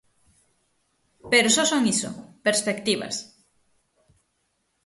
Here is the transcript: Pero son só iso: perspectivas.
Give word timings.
Pero 1.31 1.53
son 1.55 1.65
só 1.71 1.77
iso: 1.93 2.09
perspectivas. 2.47 3.15